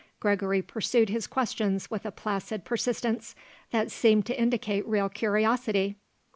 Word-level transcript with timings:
Gregory 0.19 0.63
pursued 0.63 1.09
his 1.09 1.27
questions 1.27 1.91
with 1.91 2.07
a 2.07 2.11
placid 2.11 2.65
persistence 2.65 3.35
that 3.69 3.91
seemed 3.91 4.25
to 4.25 4.35
indicate 4.41 4.83
real 4.87 5.09
curiosity. 5.09 5.95